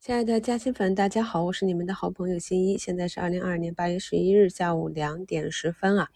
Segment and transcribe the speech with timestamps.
[0.00, 2.78] 亲爱的嘉兴粉，大家好，我是你们的好朋友新一。
[2.78, 6.08] 现在是二零二二年八月十一日下午两点十分啊。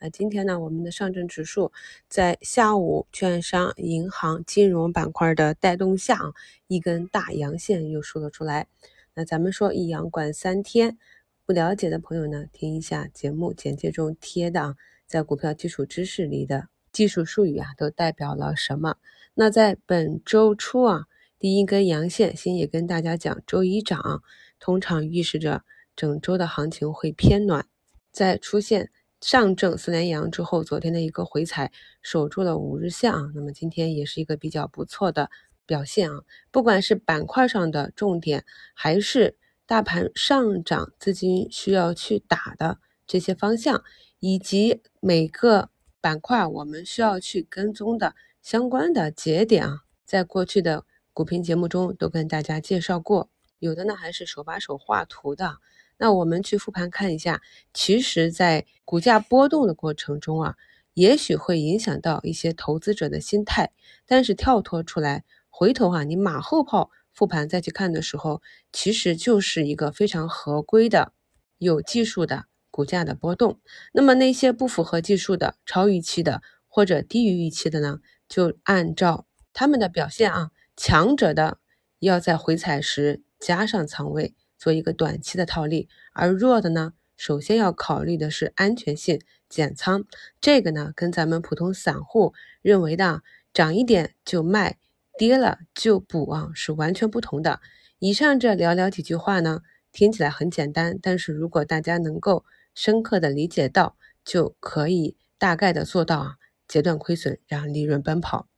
[0.00, 1.70] 那今天呢，我们的上证指数
[2.08, 6.32] 在下午券商、银行、金融板块的带动下啊，
[6.66, 8.68] 一根大阳线又收了出来。
[9.12, 10.96] 那咱们说一阳管三天，
[11.44, 14.76] 不了解的朋友呢，听一下节目简介中贴的啊，
[15.06, 18.96] 在股票基础知识里的技术术语啊，都代表了什么？
[19.34, 21.06] 那在本周初啊。
[21.46, 24.24] 第一根阳线，先也跟大家讲，周一涨，
[24.58, 25.62] 通常预示着
[25.94, 27.68] 整周的行情会偏暖。
[28.10, 31.70] 在出现上证四连阳之后，昨天的一个回踩，
[32.02, 35.30] 守住了五日线啊，那么今天也是一个比较不错的
[35.66, 36.24] 表现啊。
[36.50, 43.84] 不管是板块上的重点，还是大盘上涨资金需要去打的这些方向，
[44.18, 45.70] 以及每个
[46.00, 50.84] 板块我们需要去跟踪的相关的节点啊，在过去的。
[51.16, 55.56] 股评节目中都跟大家介绍过，有的呢还是手把手画图的。
[55.96, 57.40] 那我们去复盘看一下，
[57.72, 60.56] 其实，在股价波动的过程中啊，
[60.92, 63.72] 也许会影响到一些投资者的心态。
[64.04, 71.14] 但是跳脱出来，回头啊，你马后炮复盘再去看的时候，其实就是一个非常合规的、
[71.56, 73.58] 有技术的股价的波动。
[73.94, 79.24] 那么那些不符合技术的、超预期的或者低于预期的呢，就按照
[79.54, 80.50] 他们的表现啊。
[80.76, 81.58] 强者的
[81.98, 90.04] 要在回踩时加上仓位，做一个短期的套利；而弱的呢，首先要考虑的是安全性，减仓。
[90.40, 93.22] 这个呢，跟咱们普通散户认为的
[93.54, 94.78] 涨一点就卖，
[95.18, 97.60] 跌了就补啊，是完全不同的。
[97.98, 106.36] 以上这寥寥几句话呢，听起来很简单，但是如果大家能够深刻的理解到，就可以大概的做到啊，
[106.68, 108.48] 截断亏损，让利润奔跑。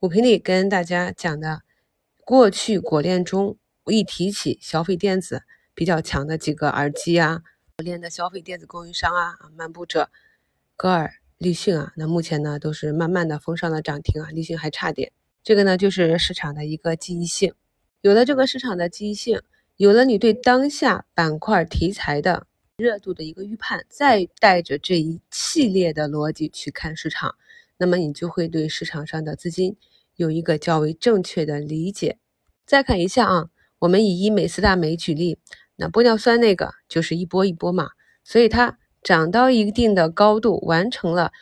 [0.00, 1.60] 股评里跟大家讲的，
[2.24, 5.42] 过去果链中我一提起消费电子
[5.74, 7.42] 比较强的几个耳机啊，
[7.76, 10.08] 果链的消费电子供应商啊，漫步者、
[10.74, 15.12] 歌尔、立讯啊，那目前呢都是慢慢的封上了涨停啊，立讯还差点。
[15.42, 17.52] 这个呢就是市场的一个记忆性，
[18.00, 19.42] 有了这个市场的记忆性，
[19.76, 22.46] 有了你对当下板块题材的
[22.78, 27.34] 热度的一个预判，再带着这一系列的逻辑去看市场，
[27.80, 29.76] 那么你就会对市场上的资金。
[30.16, 32.18] 有一个较为正确的理解。
[32.66, 33.46] 再看一下啊，
[33.78, 35.38] 我们以医美四大美举例，
[35.76, 37.92] 那玻尿酸那个就是一波一波嘛，
[38.22, 41.32] 所以它涨到一定的高度，完成了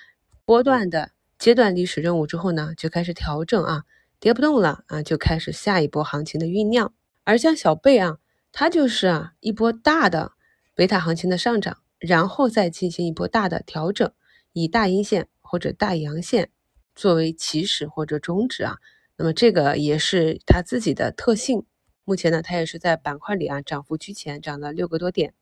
[0.44, 1.10] 波段的
[1.40, 3.82] 阶段历史任务之后呢，就开始调整啊，
[4.20, 6.94] 跌不动了啊，就开始下一波行情的酝酿。
[7.24, 8.18] 而像小贝啊，
[8.52, 10.32] 它就是啊一波大的
[10.76, 14.08] 贝塔行情的上涨，然后再进行一波大的调整，
[14.52, 16.50] 以大阴线或者大阳线。
[16.94, 18.78] 作为起始或者终止啊，
[19.16, 21.64] 那么这个也是它自己的特性。
[22.04, 25.32] 目前呢，它也是在板块里啊涨幅居前，涨了六个多点。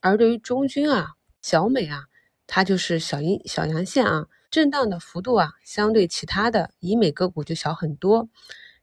[0.00, 2.04] 而对于中军啊、小美啊，
[2.46, 8.28] 它就是小阴小阳线啊，震荡的幅度啊，相对其他的以美个股就小很多。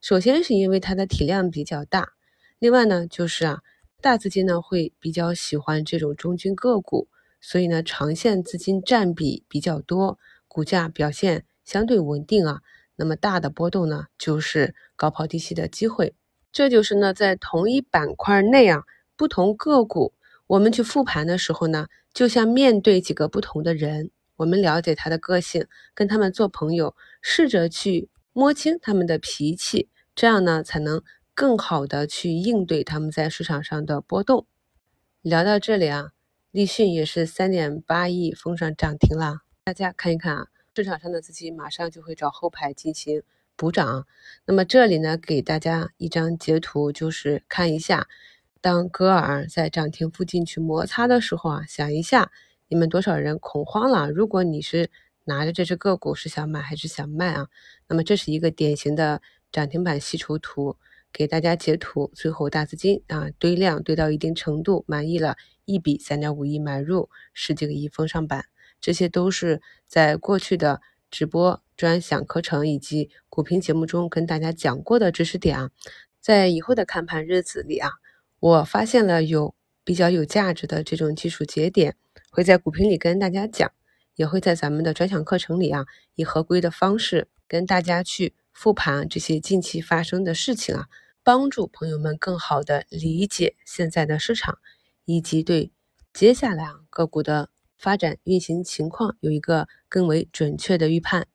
[0.02, 2.10] 首先是因为它的体量比较大，
[2.58, 3.62] 另外呢就是啊，
[4.02, 7.08] 大资金呢会比较喜欢这种中军个股，
[7.40, 10.20] 所以呢长线资金占比比较多，
[10.50, 11.46] 股价表现。
[11.64, 12.62] 相对稳定啊，
[12.96, 16.16] 那么大的波动呢，就是高抛低吸的机会。
[16.52, 18.82] 这就是呢，在同一板块内啊，
[19.16, 20.14] 不同个股，
[20.48, 31.04] 我们去复盘的时候呢，就像面对几个不同的人，我们了解他的个性，跟他们做朋友，试着去摸清他们的脾气，这样呢，才能
[31.36, 34.48] 更好的去应对他们在市场上的波动。
[35.22, 36.14] 聊到这里啊，
[36.50, 40.48] 立讯也是三点八亿封上涨停了，大家看一看啊。
[40.76, 43.22] 市场上的资金马上就会找后排进行
[43.56, 44.08] 补涨，
[44.46, 48.08] 那么这里呢，给大家一张截图，就是看一下，
[48.62, 52.32] 当戈尔在涨停附近去摩擦的时候啊，想一下
[52.68, 54.10] 你们多少人恐慌了？
[54.10, 54.90] 如果你是
[55.26, 57.48] 拿着这只个股是想买还是想卖啊？
[57.88, 60.78] 那么这是一个典型的涨停板吸筹图，
[61.14, 68.46] 给大家截图，最后大资金啊堆量堆到一定程度，满意了，一笔三点五亿买入，十几个亿封上板。
[68.82, 70.82] 这些都是在过去的
[71.12, 75.72] 直播专享课程以及股评节目中跟大家讲过的知识点啊，
[76.20, 77.92] 在以后的看盘日子里啊，
[78.40, 81.96] 我发现了有比较有价值的这种技术节点，
[82.32, 83.72] 会在股评里跟大家讲，
[84.16, 85.86] 也会在咱们的专享课程里啊，
[86.16, 90.88] 以合规的方式跟大家去复盘这些近期发生的事情啊，
[91.24, 94.60] 帮助朋友们更好的理解现在的市场，
[95.06, 95.72] 以及对
[96.14, 97.50] 接下来啊个股的。
[97.80, 101.28] 发展运行情况有一个更为准确的预判。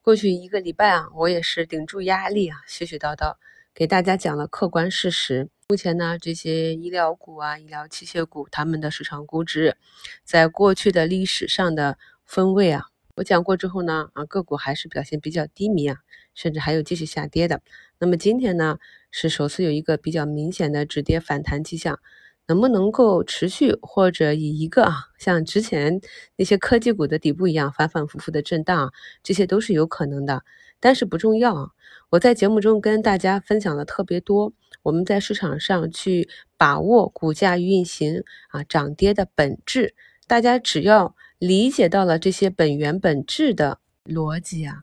[0.00, 3.34] 过去一个礼拜啊，我也是顶住压力啊，絮絮叨叨
[3.74, 9.76] 给大家讲了客观事实，目前呢，这些医疗股啊、医疗器械股，他们的市场估值，
[10.24, 15.98] 在过去的历史上的分位啊，我讲过之后呢，啊个股还是表现比较低迷啊，
[16.34, 17.62] 甚至还有继续下跌的。
[17.98, 18.78] 那么今天呢，
[19.10, 22.00] 是首次有一个比较明显的止跌反弹迹象，
[22.50, 26.00] 能不能够持续，或者以一个啊像之前
[26.34, 28.92] 那些科技股的底部一样反反复复的震荡，
[29.22, 30.42] 这些都是有可能的，
[30.80, 31.68] 但是不重要啊。
[32.10, 34.52] 我在节目中跟大家分享的特别多。
[34.82, 39.94] 我们在市场上去把握股价运行啊涨跌的本质，
[40.26, 44.78] 大家只要理解到了这些本源本质的逻辑啊，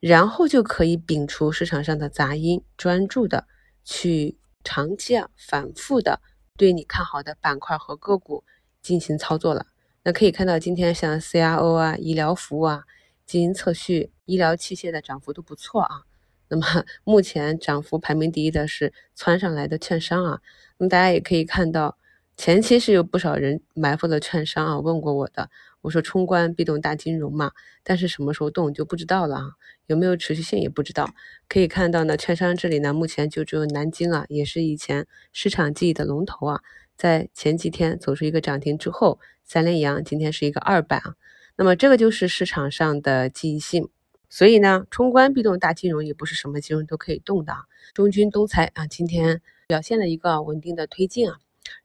[0.00, 3.46] 然后就可以摒除市场上的杂音，专注的
[3.84, 6.20] 去长期啊反复的
[6.62, 8.44] 对你看好的板块和个股
[8.80, 9.66] 进行操作了。
[10.04, 12.84] 那可以看到，今天像 CRO 啊、医疗服务啊、
[13.26, 16.02] 基因测序、医疗器械的涨幅都不错啊。
[16.46, 20.40] 那么目前涨幅排名第一的是窜上来的券商啊，
[20.78, 21.98] 那么大家也可以看到，
[22.44, 25.48] 前期是有不少人埋伏了券商啊，问过我的，
[25.80, 27.52] 我说冲关必动大金融嘛，
[27.84, 29.50] 但是什么时候动就不知道了啊，
[29.86, 31.14] 有没有持续性也不知道。
[31.48, 36.62] 可以看到呢，券商这里呢，目前就只有南京啊，也是以前市场记忆的龙头啊，
[36.96, 41.14] 在前几天走出一个涨停之后，三连阳，今天是一个二板啊，
[41.54, 43.88] 那么这个就是市场上的记忆性。
[44.28, 47.54] 所以呢，冲关必动大金融也不是什么金融都可以动的。
[47.94, 51.38] 中军东财啊，今天表现了一个稳定的推进啊。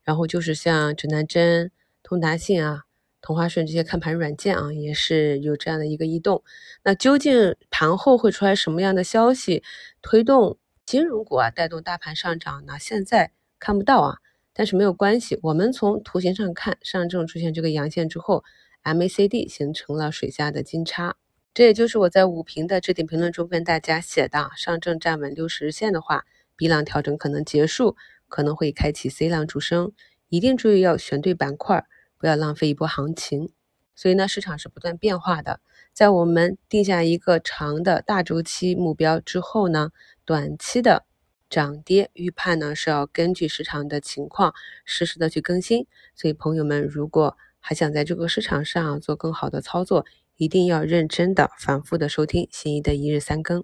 [0.03, 1.71] 然后就是像指南针、
[2.03, 2.83] 通达信啊、
[3.21, 6.43] 同花顺这些看盘软件啊，也是有这样的一个异动。
[6.83, 9.63] 那究竟盘后会出来什么样的消息
[10.01, 12.77] 推动金融股啊，带动大盘上涨呢？
[12.79, 14.17] 现在看不到啊，
[14.53, 15.37] 但是没有关系。
[15.43, 18.43] 我们从图形上看，上证出现这个阳线之后
[18.83, 21.15] ，MACD 形成了水下的金叉。
[21.53, 26.23] 这也就是我在五评的置顶评论中跟大家写的，上证站稳六十日线的话
[26.55, 27.97] ，B 浪调整可能结束，
[28.27, 29.91] 可能会开启 C 浪主升，
[30.29, 31.85] 一定注意要选对板块，
[32.17, 33.51] 不要浪费一波行情。
[33.95, 35.59] 所以呢，市场是不断变化的，
[35.91, 39.89] 在我们定下一个长的大周期目标之后呢，
[40.23, 41.05] 短期的
[41.49, 44.53] 涨跌预判呢是要根据市场的情况
[44.85, 45.87] 实时的去更新。
[46.15, 53.63] 所以朋友们，如果还想在这个市场上做更好的操作，一定要认真的、反复的收听心仪的一日三更。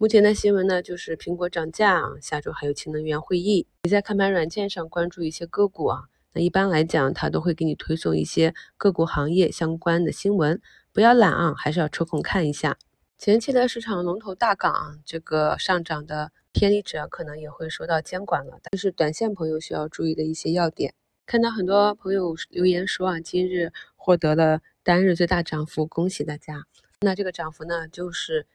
[0.00, 3.66] 目前的新闻呢，就是苹果涨价，下周还有氢能源会议。
[3.82, 6.04] 你在看盘软件上关注一些个股啊，
[6.34, 10.60] 那一般来讲，它都会给你推送一些个股行业相关的新闻。
[10.92, 12.78] 不要懒啊，还是要抽空看一下。
[13.18, 20.94] 前期的市场龙头大港，这个上涨的偏离者可能也会受到监管了，但是短线朋友需要注意的一些要点。
[21.26, 24.60] 看到很多朋友留言说啊，今日获得了。
[24.84, 26.62] 单日最大涨幅，恭喜大家！
[27.00, 28.46] 那这个涨幅呢，就是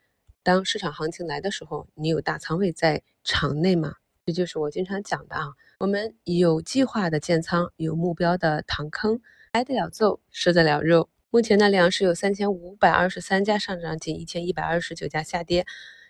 [0.44, 3.96] 当市场行情来的时候，你有大仓位在场内吗？
[4.26, 5.54] 这就是我经常讲的啊。
[5.80, 9.22] 我们有计划的建仓，有目标的躺坑，
[9.54, 11.10] 挨得了揍，吃得了肉。
[11.30, 15.66] 目前呢，两市有三千五百二十三家上涨，仅一千一百二十九家下跌，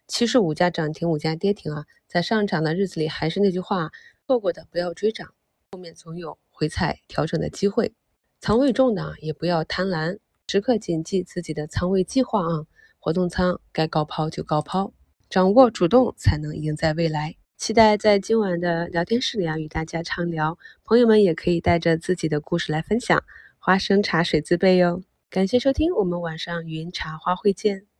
[0.07, 1.85] 七十五家涨停，五家跌停啊。
[2.07, 3.91] 在上涨的日子里，还是那句话，
[4.25, 5.33] 错过的不要追涨，
[5.71, 7.93] 后面总有回踩调整的机会。
[8.41, 12.65] 仓位重的也不要贪婪，时刻谨记自己的仓位计划啊！
[13.03, 14.93] 活动仓该高抛就高抛，
[15.29, 17.35] 掌握主动才能赢在未来。
[17.57, 23.21] 期待在今晚的聊天室里啊与大家畅聊，朋友们也可以带着自己的故事来分享，
[23.59, 25.01] 花生茶水自备哟。
[25.29, 27.92] 感谢收听，我们晚上云茶花会见。